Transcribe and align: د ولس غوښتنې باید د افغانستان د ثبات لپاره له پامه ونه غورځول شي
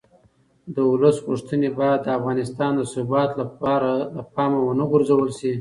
د 0.73 0.77
ولس 0.91 1.17
غوښتنې 1.27 1.69
باید 1.79 1.99
د 2.03 2.07
افغانستان 2.17 2.71
د 2.75 2.81
ثبات 2.93 3.29
لپاره 3.41 3.91
له 4.15 4.23
پامه 4.33 4.59
ونه 4.63 4.83
غورځول 4.91 5.29
شي 5.37 5.49